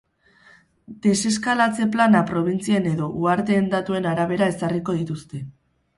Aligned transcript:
Deseskalatze 1.03 1.87
plana 1.95 2.23
probintzien 2.31 2.89
edo 2.95 3.11
uharteen 3.21 3.69
datuen 3.77 4.09
arabera 4.13 4.49
ezarriko 4.55 5.01
dituzte. 5.03 5.45